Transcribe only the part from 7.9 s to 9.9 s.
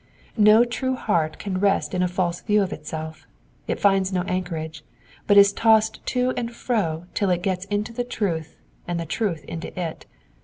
the truth and the truth into